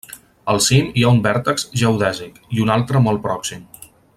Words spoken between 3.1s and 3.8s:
pròxim.